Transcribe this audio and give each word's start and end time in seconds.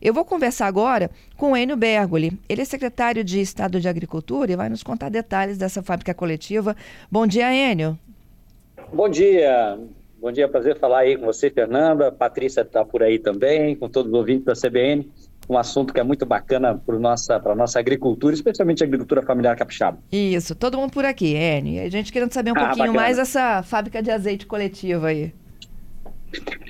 Eu 0.00 0.14
vou 0.14 0.24
conversar 0.24 0.66
agora 0.66 1.10
com 1.36 1.52
o 1.52 1.56
Enio 1.56 1.76
Bergoli. 1.76 2.38
Ele 2.48 2.62
é 2.62 2.64
secretário 2.64 3.22
de 3.22 3.40
Estado 3.40 3.80
de 3.80 3.88
Agricultura 3.88 4.50
e 4.50 4.56
vai 4.56 4.68
nos 4.68 4.82
contar 4.82 5.10
detalhes 5.10 5.58
dessa 5.58 5.82
fábrica 5.82 6.14
coletiva. 6.14 6.74
Bom 7.10 7.26
dia, 7.26 7.52
Enio. 7.52 7.98
Bom 8.92 9.08
dia. 9.08 9.78
Bom 10.20 10.30
dia, 10.30 10.48
prazer 10.48 10.78
falar 10.78 11.00
aí 11.00 11.16
com 11.16 11.26
você, 11.26 11.50
Fernanda. 11.50 12.12
Patrícia 12.12 12.60
está 12.60 12.84
por 12.84 13.02
aí 13.02 13.18
também, 13.18 13.74
com 13.74 13.88
todos 13.88 14.12
os 14.12 14.18
ouvintes 14.18 14.44
da 14.44 14.54
CBN 14.54 15.08
um 15.50 15.58
assunto 15.58 15.92
que 15.92 15.98
é 15.98 16.04
muito 16.04 16.24
bacana 16.24 16.80
para 16.86 16.94
a 16.94 16.98
nossa, 16.98 17.38
nossa 17.56 17.80
agricultura, 17.80 18.32
especialmente 18.32 18.84
a 18.84 18.86
agricultura 18.86 19.20
familiar 19.20 19.56
capixaba. 19.56 19.98
Isso, 20.12 20.54
todo 20.54 20.78
mundo 20.78 20.92
por 20.92 21.04
aqui, 21.04 21.34
Enio. 21.34 21.82
A 21.82 21.88
gente 21.88 22.12
querendo 22.12 22.32
saber 22.32 22.52
um 22.52 22.56
ah, 22.56 22.66
pouquinho 22.66 22.86
bacana. 22.86 23.00
mais 23.00 23.16
dessa 23.16 23.60
fábrica 23.64 24.00
de 24.00 24.12
azeite 24.12 24.46
coletiva 24.46 25.08
aí. 25.08 25.32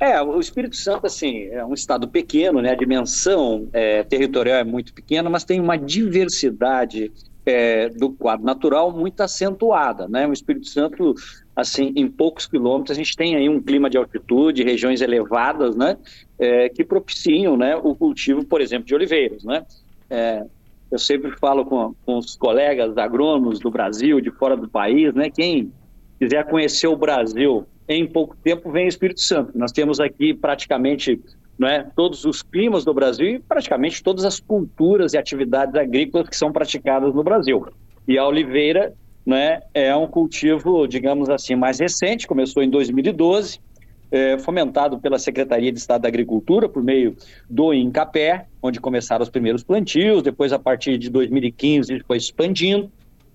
É, 0.01 0.21
o 0.23 0.41
Espírito 0.41 0.77
Santo, 0.77 1.07
assim, 1.07 1.49
é 1.51 1.65
um 1.65 1.75
estado 1.75 2.09
pequeno, 2.09 2.63
né? 2.63 2.71
A 2.71 2.75
dimensão 2.75 3.69
é, 3.73 4.03
territorial 4.03 4.59
é 4.59 4.65
muito 4.65 4.95
pequena, 4.95 5.29
mas 5.29 5.45
tem 5.45 5.61
uma 5.61 5.77
diversidade 5.77 7.13
é, 7.45 7.89
do 7.89 8.11
quadro 8.11 8.45
natural 8.45 8.93
muito 8.93 9.21
acentuada, 9.21 10.09
né? 10.09 10.27
O 10.27 10.33
Espírito 10.33 10.67
Santo, 10.69 11.15
assim, 11.55 11.93
em 11.97 12.09
poucos 12.09 12.47
quilômetros, 12.47 12.97
a 12.97 12.99
gente 12.99 13.15
tem 13.17 13.37
aí 13.37 13.49
um 13.49 13.61
clima 13.61 13.91
de 13.91 13.99
altitude, 13.99 14.63
regiões 14.63 15.01
elevadas, 15.01 15.77
né? 15.77 15.97
É, 16.39 16.69
que 16.69 16.85
propiciam, 16.85 17.57
né? 17.57 17.77
O 17.77 17.95
cultivo, 17.95 18.45
por 18.45 18.61
exemplo, 18.61 18.87
de 18.87 18.95
oliveiras, 18.95 19.45
né? 19.45 19.65
É, 20.09 20.45
eu 20.91 20.99
sempre 20.99 21.31
falo 21.39 21.65
com, 21.65 21.95
com 22.05 22.19
os 22.19 22.37
colegas 22.37 22.97
agrônomos 22.97 23.61
do 23.61 23.71
Brasil, 23.71 24.21
de 24.21 24.31
fora 24.31 24.57
do 24.57 24.69
país, 24.69 25.15
né? 25.15 25.31
Quem 25.31 25.73
quiser 26.19 26.45
conhecer 26.49 26.89
o 26.89 26.97
Brasil 26.97 27.67
em 27.95 28.07
pouco 28.07 28.37
tempo 28.37 28.71
vem 28.71 28.87
o 28.87 28.89
Espírito 28.89 29.21
Santo. 29.21 29.57
Nós 29.59 29.73
temos 29.73 29.99
aqui 29.99 30.33
praticamente 30.33 31.21
né, 31.59 31.91
todos 31.97 32.25
os 32.25 32.41
climas 32.41 32.85
do 32.85 32.95
Brasil 32.95 33.27
e 33.27 33.39
praticamente 33.41 34.03
todas 34.03 34.25
as 34.25 34.39
culturas 34.39 35.13
e 35.13 35.19
atividades 35.19 35.75
agrícolas 35.75 36.29
que 36.29 36.37
são 36.37 36.53
praticadas 36.53 37.13
no 37.13 37.25
Brasil. 37.25 37.67
E 38.07 38.17
a 38.17 38.27
oliveira 38.27 38.95
né, 39.27 39.61
é 39.75 39.95
um 39.95 40.07
cultivo, 40.07 40.87
digamos 40.87 41.29
assim, 41.29 41.57
mais 41.57 41.81
recente, 41.81 42.27
começou 42.27 42.63
em 42.63 42.71
2012, 42.71 43.61
é, 44.13 44.39
fomentado 44.39 44.99
pela 44.99 45.19
Secretaria 45.19 45.73
de 45.73 45.79
Estado 45.79 46.03
da 46.03 46.09
Agricultura 46.09 46.69
por 46.69 46.83
meio 46.83 47.17
do 47.49 47.75
INCAPé, 47.75 48.47
onde 48.63 48.81
começaram 48.81 49.23
os 49.23 49.29
primeiros 49.29 49.65
plantios, 49.65 50.23
depois 50.23 50.53
a 50.53 50.59
partir 50.59 50.97
de 50.97 51.11
2015 51.11 52.03
foi 52.07 52.17
expandindo, 52.17 52.91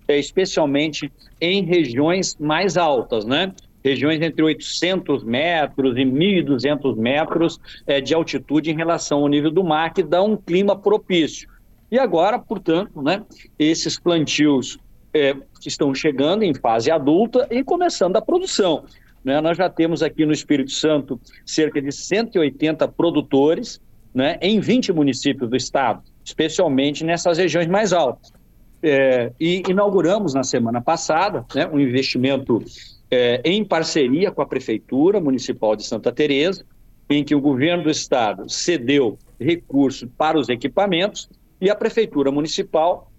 é, 0.07 0.17
especialmente 0.17 1.11
em 1.41 1.63
regiões 1.63 2.35
mais 2.39 2.77
altas, 2.77 3.25
né? 3.25 3.53
Regiões 3.85 4.19
entre 4.19 4.41
800 4.41 5.23
metros 5.23 5.95
e 5.95 6.01
1.200 6.01 6.97
metros 6.97 7.59
é, 7.85 8.01
de 8.01 8.15
altitude 8.15 8.71
em 8.71 8.75
relação 8.75 9.19
ao 9.19 9.27
nível 9.27 9.51
do 9.51 9.63
mar, 9.63 9.93
que 9.93 10.01
dá 10.01 10.23
um 10.23 10.35
clima 10.35 10.75
propício. 10.75 11.47
E 11.91 11.99
agora, 11.99 12.39
portanto, 12.39 12.99
né, 12.99 13.23
esses 13.59 13.99
plantios 13.99 14.79
é, 15.13 15.35
estão 15.63 15.93
chegando 15.93 16.41
em 16.41 16.53
fase 16.55 16.89
adulta 16.89 17.47
e 17.51 17.63
começando 17.63 18.15
a 18.15 18.21
produção. 18.21 18.85
Né? 19.23 19.39
Nós 19.39 19.55
já 19.55 19.69
temos 19.69 20.01
aqui 20.01 20.25
no 20.25 20.33
Espírito 20.33 20.71
Santo 20.71 21.21
cerca 21.45 21.79
de 21.79 21.91
180 21.91 22.87
produtores 22.87 23.79
né, 24.13 24.39
em 24.41 24.59
20 24.59 24.93
municípios 24.93 25.47
do 25.47 25.55
estado, 25.55 26.01
especialmente 26.23 27.03
nessas 27.03 27.37
regiões 27.37 27.67
mais 27.67 27.93
altas. 27.93 28.33
É, 28.81 29.31
e 29.39 29.63
inauguramos 29.69 30.33
na 30.33 30.43
semana 30.43 30.81
passada 30.81 31.45
né, 31.53 31.67
um 31.67 31.79
investimento 31.79 32.63
é, 33.09 33.41
em 33.43 33.63
parceria 33.63 34.31
com 34.31 34.41
a 34.41 34.45
Prefeitura 34.45 35.19
Municipal 35.19 35.75
de 35.75 35.83
Santa 35.83 36.11
Teresa, 36.11 36.65
em 37.09 37.23
que 37.23 37.35
o 37.35 37.41
governo 37.41 37.83
do 37.83 37.89
estado 37.89 38.49
cedeu 38.49 39.17
recursos 39.39 40.09
para 40.17 40.37
os 40.39 40.49
equipamentos 40.49 41.29
e 41.61 41.69
a 41.69 41.75
Prefeitura 41.75 42.31
Municipal 42.31 43.11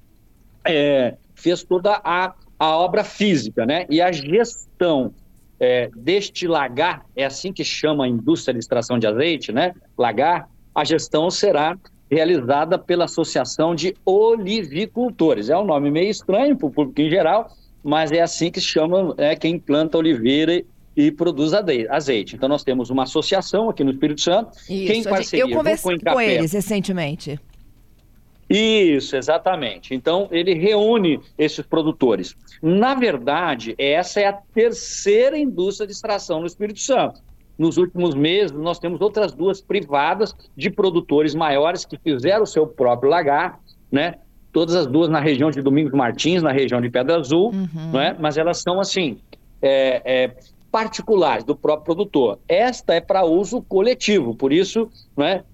é, 0.65 1.17
fez 1.35 1.63
toda 1.63 2.01
a, 2.05 2.35
a 2.59 2.77
obra 2.77 3.05
física, 3.05 3.65
né? 3.65 3.87
E 3.89 4.01
a 4.01 4.11
gestão 4.11 5.15
é, 5.61 5.89
deste 5.97 6.47
lagar, 6.47 7.07
é 7.15 7.25
assim 7.25 7.53
que 7.53 7.65
chama 7.65 8.05
a 8.05 8.09
indústria 8.09 8.53
de 8.53 8.61
extração 8.61 8.99
de 8.99 9.07
azeite, 9.07 9.53
né? 9.53 9.73
Lagar, 9.97 10.49
a 10.75 10.85
gestão 10.85 11.31
será 11.31 11.79
realizada 12.11 12.79
pela 12.79 13.05
Associação 13.05 13.75
de 13.75 13.95
Olivicultores. 14.05 15.49
É 15.49 15.57
um 15.57 15.65
nome 15.65 15.91
meio 15.91 16.11
estranho 16.11 16.57
para 16.57 16.67
o 16.67 16.71
público 16.71 17.01
em 17.01 17.11
geral, 17.11 17.49
mas 17.87 18.11
é 18.11 18.21
assim 18.21 18.51
que 18.51 18.61
se 18.61 18.67
chama 18.67 19.15
é, 19.17 19.37
quem 19.37 19.61
planta 19.61 19.97
oliveira 19.97 20.61
e 20.97 21.13
produz 21.13 21.53
azeite. 21.55 22.35
Então 22.35 22.49
nós 22.49 22.65
temos 22.65 22.91
uma 22.91 23.05
associação 23.05 23.71
aqui 23.71 23.85
no 23.85 23.93
Espírito 23.93 24.23
Santo, 24.23 24.59
Isso, 24.69 24.93
quem 24.93 25.05
parceria 25.05 25.45
eu 25.45 25.57
conversei 25.57 25.97
com, 25.97 26.13
com 26.13 26.21
eles 26.21 26.53
recentemente. 26.53 27.39
Isso, 28.51 29.17
exatamente. 29.17 29.95
Então, 29.95 30.29
ele 30.31 30.55
reúne 30.55 31.21
esses 31.37 31.67
produtores. 31.67 32.37
Na 32.63 32.95
verdade, 32.95 33.75
essa 33.77 34.21
é 34.21 34.27
a 34.27 34.33
terceira 34.33 35.37
indústria 35.37 35.87
de 35.87 35.93
extração 35.93 36.41
no 36.41 36.47
Espírito 36.47 36.79
Santo. 36.79 37.21
Nos 37.59 37.77
últimos 37.77 38.15
meses, 38.15 38.53
nós 38.53 38.79
temos 38.79 39.01
outras 39.01 39.33
duas 39.33 39.61
privadas 39.61 40.35
de 40.57 40.71
produtores 40.71 41.35
maiores 41.35 41.85
que 41.85 41.99
fizeram 41.99 42.45
o 42.45 42.47
seu 42.47 42.67
próprio 42.67 43.11
lagar, 43.11 43.59
né? 43.91 44.17
Todas 44.57 44.75
as 44.75 44.87
duas 44.87 45.11
na 45.11 45.21
região 45.21 45.51
de 45.51 45.61
Domingos 45.61 45.93
Martins, 45.93 46.43
na 46.43 46.51
região 46.51 46.81
de 46.81 46.89
Pedra 46.89 47.19
Azul, 47.19 47.51
uhum. 47.51 47.91
não 47.93 48.01
é? 48.01 48.17
mas 48.19 48.39
elas 48.39 48.63
são 48.63 48.81
assim, 48.81 49.19
é, 49.61 50.01
é, 50.03 50.37
particulares 50.73 51.45
do 51.45 51.55
próprio 51.55 51.85
produtor. 51.85 52.39
Esta 52.49 52.95
é 52.95 53.01
para 53.03 53.23
uso 53.23 53.61
coletivo, 53.61 54.35
por 54.35 54.55
isso 54.55 54.89
não 55.15 55.27
é? 55.27 55.45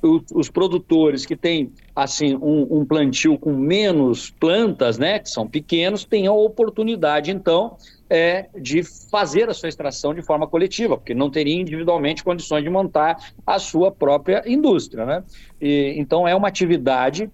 os, 0.00 0.22
os 0.32 0.48
produtores 0.48 1.26
que 1.26 1.36
têm 1.36 1.70
assim 1.94 2.34
um, 2.34 2.78
um, 2.78 2.86
plantio 2.86 3.36
com 3.36 3.52
menos 3.52 4.30
plantas, 4.30 4.96
né, 4.96 5.18
que 5.18 5.28
são 5.28 5.46
pequenos, 5.46 6.06
têm 6.06 6.26
a 6.26 6.32
oportunidade 6.32 7.30
então 7.30 7.76
é, 8.08 8.46
de 8.58 8.82
fazer 9.10 9.50
a 9.50 9.54
sua 9.54 9.68
extração 9.68 10.14
de 10.14 10.22
forma 10.22 10.46
coletiva, 10.46 10.96
porque 10.96 11.12
não 11.12 11.28
teria 11.28 11.60
individualmente 11.60 12.24
condições 12.24 12.64
de 12.64 12.70
montar 12.70 13.18
a 13.46 13.58
sua 13.58 13.92
própria 13.92 14.42
indústria, 14.46 15.04
né? 15.04 15.24
E, 15.60 15.94
então 15.98 16.26
é 16.26 16.34
uma 16.34 16.48
atividade 16.48 17.30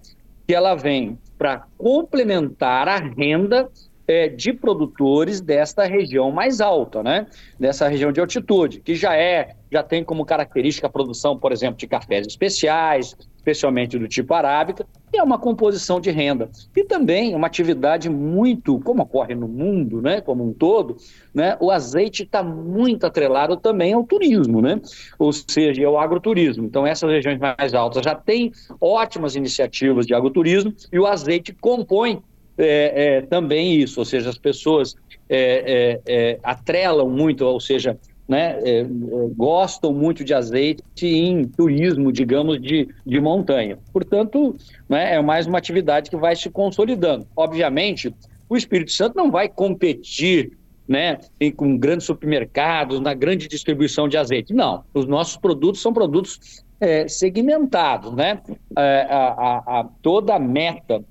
que 0.53 0.57
ela 0.57 0.75
vem 0.75 1.19
para 1.39 1.65
complementar 1.79 2.87
a 2.87 2.99
renda 2.99 3.71
é, 4.07 4.29
de 4.29 4.53
produtores 4.53 5.41
desta 5.41 5.85
região 5.85 6.31
mais 6.31 6.61
alta, 6.61 7.03
né? 7.03 7.27
Dessa 7.59 7.89
região 7.89 8.13
de 8.13 8.21
altitude, 8.21 8.81
que 8.81 8.95
já 8.95 9.17
é, 9.17 9.55
já 9.71 9.83
tem 9.83 10.05
como 10.05 10.25
característica 10.25 10.87
a 10.87 10.91
produção, 10.91 11.39
por 11.39 11.53
exemplo, 11.53 11.77
de 11.77 11.87
cafés 11.87 12.27
especiais, 12.27 13.17
especialmente 13.37 13.99
do 13.99 14.07
tipo 14.07 14.33
arábica, 14.35 14.87
e 15.13 15.19
é 15.19 15.23
uma 15.23 15.39
composição 15.39 16.01
de 16.01 16.11
renda. 16.11 16.49
E 16.77 16.85
também 16.85 17.35
uma 17.35 17.49
atividade 17.49 18.09
muito, 18.09 18.79
como 18.81 19.03
ocorre 19.03 19.35
no 19.35 19.49
mundo, 19.49 20.01
né, 20.01 20.21
como 20.21 20.47
um 20.47 20.53
todo, 20.53 20.97
né, 21.35 21.57
o 21.61 21.71
azeite 21.71 22.23
está 22.23 22.43
muito 22.43 23.05
atrelado 23.05 23.57
também 23.57 23.93
ao 23.93 24.05
turismo, 24.05 24.63
né, 24.63 24.81
ou 25.19 25.33
seja, 25.33 25.87
ao 25.87 25.99
agroturismo. 25.99 26.65
Então, 26.65 26.87
essas 26.87 27.11
regiões 27.11 27.39
mais 27.39 27.75
altas 27.75 28.05
já 28.05 28.15
têm 28.15 28.53
ótimas 28.81 29.35
iniciativas 29.35 30.07
de 30.07 30.15
agroturismo 30.15 30.73
e 30.93 30.99
o 30.99 31.07
azeite 31.07 31.53
compõe 31.53 32.23
é, 32.59 33.17
é, 33.17 33.23
também 33.23 33.75
isso, 33.77 34.01
ou 34.01 34.05
seja, 34.05 34.31
as 34.31 34.39
pessoas 34.39 34.95
é, 35.29 36.01
é, 36.07 36.33
é 36.33 36.39
atrelam 36.43 37.09
muito, 37.09 37.45
ou 37.45 37.61
seja, 37.61 37.99
né, 38.29 38.59
é, 38.65 38.87
gostam 39.37 39.93
muito 39.93 40.25
de 40.25 40.33
azeite 40.33 41.07
em 41.07 41.45
turismo, 41.45 42.13
digamos, 42.13 42.61
de, 42.61 42.89
de 43.05 43.21
montanha. 43.21 43.79
Portanto, 43.93 44.57
né, 44.89 45.15
é 45.15 45.23
mais 45.23 45.47
uma 45.47 45.59
atividade 45.59 46.09
que 46.09 46.17
vai 46.17 46.37
se 46.37 46.49
consolidando. 46.49 47.27
Obviamente, 47.37 48.15
o 48.49 48.57
Espírito 48.57 48.93
Santo 48.93 49.17
não 49.17 49.31
vai 49.31 49.49
competir 49.49 50.53
né, 50.87 51.19
com 51.57 51.77
grandes 51.77 52.07
supermercados, 52.07 53.01
na 53.01 53.15
grande 53.15 53.49
distribuição 53.49 54.09
de 54.09 54.17
azeite. 54.17 54.53
Não, 54.53 54.85
os 54.93 55.07
nossos 55.07 55.37
produtos 55.37 55.81
são 55.81 55.93
produtos 55.93 56.63
é, 56.81 57.07
segmentados. 57.09 58.13
Né? 58.13 58.41
É, 58.77 59.07
a, 59.09 59.27
a, 59.29 59.81
a, 59.81 59.89
toda 60.03 60.35
a 60.35 60.39
meta 60.39 61.03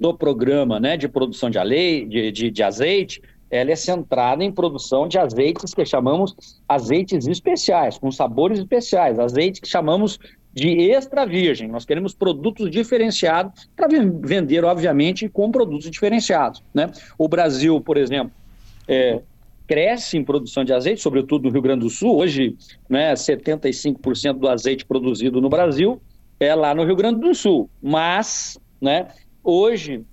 do 0.00 0.14
programa 0.14 0.80
né, 0.80 0.96
de 0.96 1.06
produção 1.06 1.50
de, 1.50 1.58
ale... 1.58 2.06
de, 2.06 2.32
de, 2.32 2.50
de 2.50 2.62
azeite 2.62 3.20
ela 3.50 3.72
é 3.72 3.76
centrada 3.76 4.44
em 4.44 4.52
produção 4.52 5.08
de 5.08 5.18
azeites 5.18 5.74
que 5.74 5.84
chamamos 5.84 6.36
azeites 6.68 7.26
especiais, 7.26 7.98
com 7.98 8.10
sabores 8.10 8.60
especiais, 8.60 9.18
azeites 9.18 9.60
que 9.60 9.68
chamamos 9.68 10.20
de 10.52 10.90
extra 10.90 11.24
virgem. 11.24 11.68
Nós 11.68 11.84
queremos 11.84 12.14
produtos 12.14 12.70
diferenciados 12.70 13.68
para 13.74 13.88
vender, 13.88 14.64
obviamente, 14.64 15.28
com 15.28 15.50
produtos 15.50 15.90
diferenciados. 15.90 16.62
Né? 16.72 16.90
O 17.18 17.28
Brasil, 17.28 17.80
por 17.80 17.96
exemplo, 17.96 18.32
é, 18.86 19.20
cresce 19.66 20.16
em 20.16 20.24
produção 20.24 20.64
de 20.64 20.72
azeite, 20.72 21.00
sobretudo 21.00 21.44
no 21.44 21.50
Rio 21.50 21.62
Grande 21.62 21.80
do 21.80 21.90
Sul. 21.90 22.18
Hoje, 22.18 22.56
né, 22.88 23.14
75% 23.14 24.34
do 24.34 24.48
azeite 24.48 24.84
produzido 24.84 25.40
no 25.40 25.48
Brasil 25.48 26.00
é 26.38 26.54
lá 26.54 26.74
no 26.74 26.84
Rio 26.84 26.96
Grande 26.96 27.20
do 27.20 27.34
Sul. 27.34 27.68
Mas, 27.80 28.58
né, 28.80 29.08
hoje, 29.42 30.04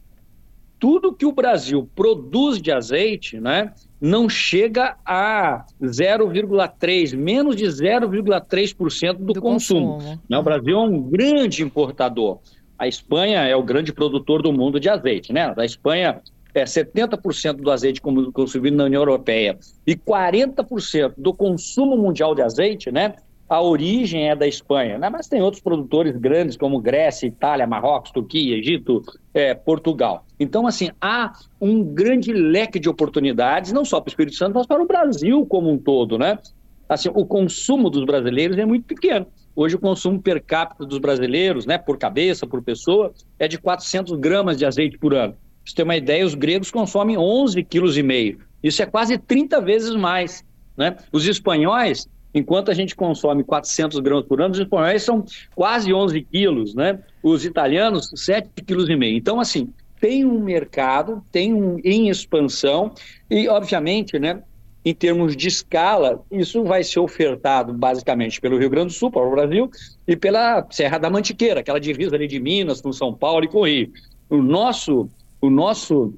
tudo 0.80 1.14
que 1.14 1.26
o 1.26 1.32
Brasil 1.32 1.90
produz 1.96 2.62
de 2.62 2.72
azeite, 2.72 3.40
né, 3.40 3.74
não 4.00 4.30
chega 4.30 4.96
a 5.06 5.66
0,3, 5.82 7.16
menos 7.16 7.56
de 7.56 7.66
0,3% 7.66 9.14
do, 9.14 9.34
do 9.34 9.42
consumo. 9.42 9.94
consumo. 9.94 10.22
Né? 10.30 10.38
O 10.38 10.44
Brasil 10.44 10.78
é 10.78 10.82
um 10.82 11.02
grande 11.02 11.64
importador. 11.64 12.40
A 12.78 12.88
Espanha 12.88 13.40
é 13.42 13.56
o 13.56 13.64
grande 13.64 13.92
produtor 13.92 14.44
do 14.44 14.54
mundo 14.54 14.80
de 14.80 14.88
azeite, 14.88 15.34
né? 15.34 15.52
A 15.58 15.66
Espanha 15.66 16.22
é 16.54 16.64
70% 16.64 17.54
do 17.54 17.72
azeite 17.72 18.00
consumido 18.02 18.78
na 18.78 18.84
União 18.84 19.02
Europeia 19.02 19.58
e 19.86 19.96
40% 19.96 21.14
do 21.18 21.34
consumo 21.34 21.98
mundial 21.98 22.36
de 22.36 22.44
azeite, 22.44 22.92
né? 22.92 23.16
A 23.50 23.62
origem 23.62 24.30
é 24.30 24.36
da 24.36 24.48
Espanha, 24.48 24.98
né? 24.98 25.10
mas 25.10 25.28
tem 25.28 25.42
outros 25.42 25.62
produtores 25.62 26.16
grandes 26.18 26.58
como 26.58 26.82
Grécia, 26.82 27.28
Itália, 27.28 27.66
Marrocos, 27.66 28.12
Turquia, 28.12 28.58
Egito, 28.58 29.02
é, 29.34 29.54
Portugal. 29.54 30.26
Então, 30.40 30.68
assim, 30.68 30.90
há 31.00 31.34
um 31.60 31.84
grande 31.84 32.34
leque 32.34 32.80
de 32.80 32.90
oportunidades, 32.90 33.72
não 33.72 33.86
só 33.86 34.02
para 34.02 34.10
o 34.10 34.12
Espírito 34.12 34.36
Santo, 34.36 34.56
mas 34.56 34.68
para 34.68 34.82
o 34.82 34.88
Brasil 34.88 35.46
como 35.46 35.72
um 35.72 35.78
todo, 35.78 36.18
né? 36.18 36.38
Assim, 36.90 37.10
o 37.14 37.26
consumo 37.26 37.90
dos 37.90 38.06
brasileiros 38.06 38.58
é 38.58 38.66
muito 38.66 38.86
pequeno. 38.86 39.26
Hoje 39.56 39.76
o 39.76 39.80
consumo 39.80 40.22
per 40.22 40.44
capita 40.44 40.86
dos 40.86 41.00
brasileiros, 41.00 41.66
né, 41.66 41.78
por 41.78 41.98
cabeça, 41.98 42.46
por 42.46 42.62
pessoa, 42.62 43.14
é 43.40 43.48
de 43.48 43.58
400 43.58 44.18
gramas 44.20 44.58
de 44.58 44.66
azeite 44.66 44.98
por 44.98 45.14
ano. 45.14 45.34
Pra 45.34 45.40
você 45.66 45.76
ter 45.76 45.84
uma 45.84 45.98
ideia, 45.98 46.26
os 46.26 46.36
gregos 46.36 46.70
consomem 46.70 47.18
11,5 47.18 47.66
kg. 47.68 48.38
Isso 48.62 48.82
é 48.84 48.86
quase 48.86 49.18
30 49.18 49.60
vezes 49.62 49.96
mais. 49.96 50.46
Né? 50.78 50.96
Os 51.12 51.28
espanhóis 51.28 52.08
Enquanto 52.38 52.70
a 52.70 52.74
gente 52.74 52.96
consome 52.96 53.44
400 53.44 54.00
gramas 54.00 54.26
por 54.26 54.40
ano, 54.40 54.54
os 54.54 54.60
espanhóis 54.60 55.02
são 55.02 55.26
quase 55.56 55.92
11 55.92 56.22
quilos, 56.22 56.76
né? 56.76 57.00
Os 57.24 57.44
italianos, 57.44 58.12
7,5 58.16 58.64
quilos. 58.64 58.90
Então, 58.90 59.40
assim, 59.40 59.74
tem 60.00 60.24
um 60.24 60.40
mercado, 60.40 61.24
tem 61.32 61.52
um 61.54 61.80
em 61.84 62.10
expansão 62.10 62.94
e, 63.30 63.48
obviamente, 63.48 64.20
né, 64.20 64.44
em 64.86 64.94
termos 64.94 65.36
de 65.36 65.48
escala, 65.48 66.24
isso 66.32 66.64
vai 66.64 66.84
ser 66.84 67.00
ofertado 67.00 67.74
basicamente 67.74 68.40
pelo 68.40 68.58
Rio 68.58 68.70
Grande 68.70 68.88
do 68.88 68.94
Sul, 68.94 69.12
para 69.12 69.28
o 69.28 69.32
Brasil, 69.32 69.70
e 70.08 70.16
pela 70.16 70.66
Serra 70.70 70.98
da 70.98 71.10
Mantiqueira, 71.10 71.60
aquela 71.60 71.80
divisa 71.80 72.16
ali 72.16 72.28
de 72.28 72.40
Minas 72.40 72.80
com 72.80 72.94
São 72.94 73.14
Paulo 73.14 73.44
e 73.44 73.48
com 73.48 73.60
o 73.60 73.66
Rio. 73.66 73.92
O 74.30 74.38
nosso, 74.38 75.10
o 75.42 75.50
nosso, 75.50 76.14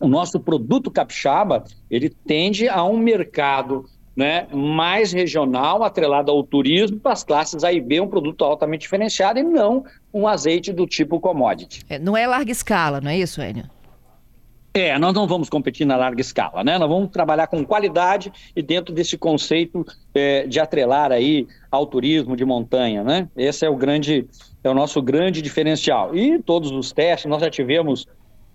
o 0.00 0.08
nosso 0.08 0.40
produto 0.40 0.90
capixaba, 0.90 1.62
ele 1.90 2.08
tende 2.08 2.68
a 2.68 2.82
um 2.82 2.96
mercado 2.96 3.84
né, 4.16 4.46
mais 4.52 5.12
regional, 5.12 5.82
atrelado 5.82 6.30
ao 6.30 6.42
turismo, 6.42 6.98
para 7.00 7.12
as 7.12 7.24
classes 7.24 7.64
A 7.64 7.72
e 7.72 7.80
B, 7.80 8.00
um 8.00 8.08
produto 8.08 8.44
altamente 8.44 8.82
diferenciado 8.82 9.38
e 9.38 9.42
não 9.42 9.84
um 10.12 10.28
azeite 10.28 10.72
do 10.72 10.86
tipo 10.86 11.18
commodity. 11.18 11.82
É, 11.88 11.98
não 11.98 12.16
é 12.16 12.26
larga 12.26 12.52
escala, 12.52 13.00
não 13.00 13.10
é 13.10 13.18
isso, 13.18 13.40
Enio? 13.40 13.64
É, 14.74 14.98
nós 14.98 15.12
não 15.12 15.26
vamos 15.26 15.50
competir 15.50 15.86
na 15.86 15.96
larga 15.96 16.20
escala, 16.22 16.64
né? 16.64 16.78
Nós 16.78 16.88
vamos 16.88 17.10
trabalhar 17.10 17.46
com 17.46 17.62
qualidade 17.62 18.32
e 18.56 18.62
dentro 18.62 18.94
desse 18.94 19.18
conceito 19.18 19.84
é, 20.14 20.46
de 20.46 20.58
atrelar 20.58 21.12
aí 21.12 21.46
ao 21.70 21.86
turismo 21.86 22.34
de 22.34 22.44
montanha, 22.44 23.04
né? 23.04 23.28
Esse 23.36 23.66
é 23.66 23.68
o 23.68 23.76
grande, 23.76 24.26
é 24.64 24.70
o 24.70 24.74
nosso 24.74 25.02
grande 25.02 25.42
diferencial. 25.42 26.16
E 26.16 26.38
todos 26.38 26.70
os 26.70 26.90
testes, 26.90 27.28
nós 27.28 27.42
já 27.42 27.50
tivemos 27.50 28.06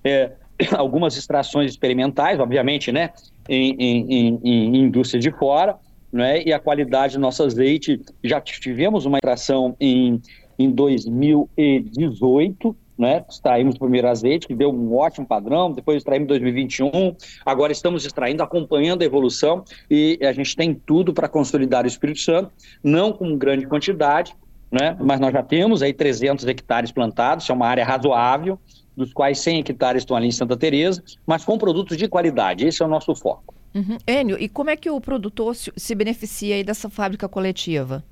é, 0.03 0.31
algumas 0.75 1.15
extrações 1.17 1.71
experimentais, 1.71 2.39
obviamente, 2.39 2.91
né? 2.91 3.11
em, 3.47 3.75
em, 3.79 4.39
em, 4.43 4.83
indústria 4.83 5.19
de 5.19 5.31
fora, 5.31 5.77
né? 6.11 6.43
e 6.43 6.51
a 6.53 6.59
qualidade 6.59 7.15
do 7.15 7.19
nosso 7.19 7.43
azeite, 7.43 7.99
já 8.23 8.39
tivemos 8.41 9.05
uma 9.05 9.17
extração 9.17 9.75
em, 9.79 10.19
em 10.57 10.71
2018, 10.71 12.75
né? 12.97 13.23
Extraímos 13.29 13.75
o 13.75 13.79
primeiro 13.79 14.07
azeite, 14.07 14.47
que 14.47 14.55
deu 14.55 14.71
um 14.71 14.95
ótimo 14.95 15.27
padrão, 15.27 15.71
depois 15.71 15.97
extraímos 15.97 16.25
em 16.25 16.29
2021, 16.29 17.15
agora 17.45 17.71
estamos 17.71 18.03
extraindo, 18.03 18.41
acompanhando 18.41 19.03
a 19.03 19.05
evolução, 19.05 19.63
e 19.89 20.17
a 20.23 20.31
gente 20.31 20.55
tem 20.55 20.73
tudo 20.73 21.13
para 21.13 21.29
consolidar 21.29 21.83
o 21.83 21.87
Espírito 21.87 22.21
Santo, 22.21 22.51
não 22.83 23.13
com 23.13 23.37
grande 23.37 23.67
quantidade, 23.67 24.35
né? 24.71 24.97
mas 24.99 25.19
nós 25.19 25.31
já 25.31 25.43
temos 25.43 25.83
aí 25.83 25.93
300 25.93 26.47
hectares 26.47 26.91
plantados, 26.91 27.47
é 27.47 27.53
uma 27.53 27.67
área 27.67 27.85
razoável, 27.85 28.59
dos 28.97 29.13
quais 29.13 29.39
100 29.39 29.59
hectares 29.59 30.01
estão 30.01 30.17
ali 30.17 30.27
em 30.27 30.31
Santa 30.31 30.57
Teresa, 30.57 31.03
mas 31.25 31.45
com 31.45 31.57
produtos 31.57 31.95
de 31.95 32.07
qualidade. 32.07 32.65
Esse 32.65 32.81
é 32.81 32.85
o 32.85 32.89
nosso 32.89 33.15
foco. 33.15 33.53
Uhum. 33.75 33.97
Enio, 34.07 34.37
e 34.41 34.49
como 34.49 34.71
é 34.71 34.75
que 34.75 34.89
o 34.89 34.99
produtor 34.99 35.55
se 35.55 35.95
beneficia 35.95 36.55
aí 36.55 36.63
dessa 36.63 36.89
fábrica 36.89 37.29
coletiva? 37.29 38.03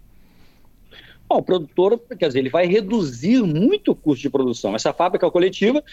Bom, 1.27 1.37
o 1.37 1.43
produtor, 1.43 1.99
quer 2.19 2.27
dizer, 2.27 2.39
ele 2.39 2.49
vai 2.49 2.67
reduzir 2.67 3.41
muito 3.41 3.91
o 3.91 3.95
custo 3.95 4.21
de 4.21 4.29
produção. 4.29 4.75
Essa 4.75 4.93
fábrica 4.93 5.29
coletiva 5.31 5.83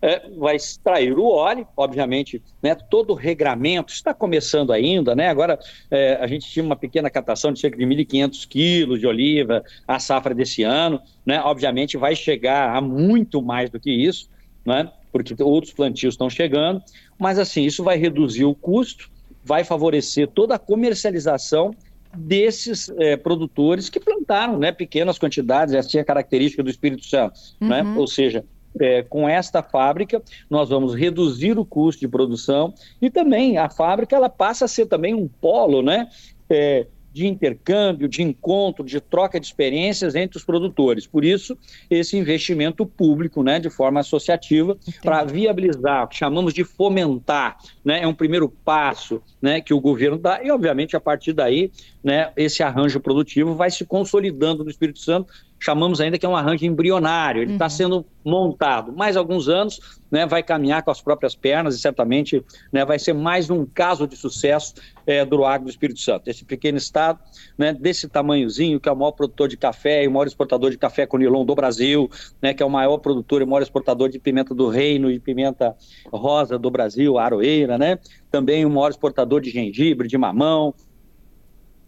é, 0.00 0.28
vai 0.38 0.54
extrair 0.54 1.18
o 1.18 1.26
óleo, 1.26 1.66
obviamente, 1.76 2.40
né, 2.62 2.74
todo 2.74 3.10
o 3.10 3.14
regramento 3.14 3.92
está 3.92 4.14
começando 4.14 4.72
ainda, 4.72 5.16
né? 5.16 5.28
Agora 5.28 5.58
é, 5.90 6.14
a 6.20 6.26
gente 6.26 6.48
tinha 6.48 6.64
uma 6.64 6.76
pequena 6.76 7.10
captação 7.10 7.52
de 7.52 7.58
cerca 7.58 7.76
de 7.76 7.84
1.500 7.84 8.46
quilos 8.46 9.00
de 9.00 9.06
oliva 9.06 9.64
a 9.88 9.98
safra 9.98 10.34
desse 10.34 10.62
ano, 10.62 11.00
né? 11.24 11.40
Obviamente 11.40 11.96
vai 11.96 12.14
chegar 12.14 12.76
a 12.76 12.80
muito 12.80 13.42
mais 13.42 13.70
do 13.70 13.80
que 13.80 13.90
isso, 13.90 14.28
né? 14.66 14.90
porque 15.12 15.42
outros 15.42 15.72
plantios 15.72 16.14
estão 16.14 16.28
chegando, 16.28 16.82
mas 17.18 17.38
assim, 17.38 17.64
isso 17.64 17.82
vai 17.82 17.96
reduzir 17.96 18.44
o 18.44 18.54
custo, 18.54 19.10
vai 19.42 19.64
favorecer 19.64 20.28
toda 20.28 20.56
a 20.56 20.58
comercialização 20.58 21.74
desses 22.14 22.90
é, 22.98 23.16
produtores 23.16 23.88
que 23.88 24.00
plantaram 24.00 24.58
né, 24.58 24.72
pequenas 24.72 25.18
quantidades, 25.18 25.74
essa 25.74 25.96
é 25.96 26.00
a 26.00 26.04
característica 26.04 26.62
do 26.62 26.70
Espírito 26.70 27.04
Santo, 27.04 27.38
né? 27.60 27.82
uhum. 27.82 27.92
né? 27.92 27.98
ou 27.98 28.06
seja, 28.06 28.44
é, 28.78 29.02
com 29.02 29.28
esta 29.28 29.62
fábrica, 29.62 30.22
nós 30.50 30.68
vamos 30.68 30.94
reduzir 30.94 31.58
o 31.58 31.64
custo 31.64 32.00
de 32.00 32.08
produção 32.08 32.74
e 33.00 33.10
também 33.10 33.56
a 33.56 33.70
fábrica 33.70 34.16
ela 34.16 34.28
passa 34.28 34.66
a 34.66 34.68
ser 34.68 34.86
também 34.86 35.14
um 35.14 35.26
polo, 35.26 35.82
né? 35.82 36.08
É, 36.48 36.86
de 37.16 37.26
intercâmbio, 37.26 38.06
de 38.06 38.22
encontro, 38.22 38.84
de 38.84 39.00
troca 39.00 39.40
de 39.40 39.46
experiências 39.46 40.14
entre 40.14 40.36
os 40.36 40.44
produtores. 40.44 41.06
Por 41.06 41.24
isso, 41.24 41.56
esse 41.88 42.14
investimento 42.14 42.84
público, 42.84 43.42
né, 43.42 43.58
de 43.58 43.70
forma 43.70 44.00
associativa, 44.00 44.76
para 45.02 45.24
viabilizar, 45.24 46.04
o 46.04 46.08
que 46.08 46.16
chamamos 46.16 46.52
de 46.52 46.62
fomentar, 46.62 47.56
né, 47.82 48.02
é 48.02 48.06
um 48.06 48.12
primeiro 48.12 48.50
passo, 48.50 49.22
né, 49.40 49.62
que 49.62 49.72
o 49.72 49.80
governo 49.80 50.18
dá 50.18 50.44
e, 50.44 50.50
obviamente, 50.50 50.94
a 50.94 51.00
partir 51.00 51.32
daí, 51.32 51.70
né, 52.04 52.30
esse 52.36 52.62
arranjo 52.62 53.00
produtivo 53.00 53.54
vai 53.54 53.70
se 53.70 53.86
consolidando 53.86 54.62
no 54.62 54.68
Espírito 54.68 54.98
Santo 54.98 55.32
chamamos 55.58 56.00
ainda 56.00 56.18
que 56.18 56.26
é 56.26 56.28
um 56.28 56.36
arranjo 56.36 56.64
embrionário, 56.64 57.42
ele 57.42 57.54
está 57.54 57.66
uhum. 57.66 57.70
sendo 57.70 58.06
montado. 58.24 58.92
Mais 58.92 59.16
alguns 59.16 59.48
anos, 59.48 60.00
né, 60.10 60.26
vai 60.26 60.42
caminhar 60.42 60.82
com 60.82 60.90
as 60.90 61.00
próprias 61.00 61.34
pernas 61.34 61.74
e 61.74 61.78
certamente 61.78 62.44
né, 62.72 62.84
vai 62.84 62.98
ser 62.98 63.12
mais 63.12 63.50
um 63.50 63.64
caso 63.64 64.06
de 64.06 64.16
sucesso 64.16 64.74
é, 65.06 65.24
do 65.24 65.44
agro 65.44 65.66
do 65.66 65.70
Espírito 65.70 66.00
Santo. 66.00 66.28
Esse 66.28 66.44
pequeno 66.44 66.76
estado, 66.76 67.18
né, 67.56 67.72
desse 67.72 68.08
tamanhozinho, 68.08 68.78
que 68.78 68.88
é 68.88 68.92
o 68.92 68.96
maior 68.96 69.12
produtor 69.12 69.48
de 69.48 69.56
café 69.56 70.04
e 70.04 70.08
o 70.08 70.10
maior 70.10 70.26
exportador 70.26 70.70
de 70.70 70.78
café 70.78 71.06
com 71.06 71.16
nilon 71.16 71.44
do 71.44 71.54
Brasil, 71.54 72.10
né, 72.42 72.52
que 72.52 72.62
é 72.62 72.66
o 72.66 72.70
maior 72.70 72.98
produtor 72.98 73.42
e 73.42 73.46
maior 73.46 73.62
exportador 73.62 74.08
de 74.08 74.18
pimenta 74.18 74.54
do 74.54 74.68
reino 74.68 75.10
e 75.10 75.18
pimenta 75.18 75.74
rosa 76.12 76.58
do 76.58 76.70
Brasil, 76.70 77.18
aroeira, 77.18 77.78
né? 77.78 77.98
Também 78.30 78.64
o 78.64 78.70
maior 78.70 78.90
exportador 78.90 79.40
de 79.40 79.50
gengibre, 79.50 80.08
de 80.08 80.18
mamão. 80.18 80.74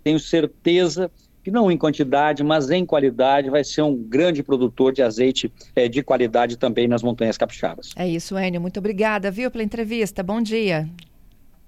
Tenho 0.02 0.18
certeza 0.18 1.10
que 1.48 1.50
não 1.50 1.70
em 1.70 1.78
quantidade, 1.78 2.44
mas 2.44 2.70
em 2.70 2.84
qualidade, 2.84 3.48
vai 3.48 3.64
ser 3.64 3.80
um 3.80 3.96
grande 3.96 4.42
produtor 4.42 4.92
de 4.92 5.02
azeite 5.02 5.50
é, 5.74 5.88
de 5.88 6.02
qualidade 6.02 6.58
também 6.58 6.86
nas 6.86 7.02
montanhas 7.02 7.38
capixabas. 7.38 7.92
É 7.96 8.06
isso, 8.06 8.38
Enio. 8.38 8.60
Muito 8.60 8.78
obrigada, 8.78 9.30
viu, 9.30 9.50
pela 9.50 9.64
entrevista. 9.64 10.22
Bom 10.22 10.42
dia. 10.42 10.86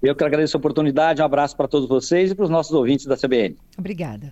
Eu 0.03 0.15
que 0.15 0.23
agradeço 0.23 0.57
a 0.57 0.59
oportunidade. 0.59 1.23
Um 1.23 1.25
abraço 1.25 1.57
para 1.57 1.67
todos 1.67 1.89
vocês 1.89 2.31
e 2.31 2.35
para 2.35 2.45
os 2.45 2.51
nossos 2.51 2.73
ouvintes 2.73 3.07
da 3.07 3.17
CBN. 3.17 3.57
Obrigada. 3.79 4.29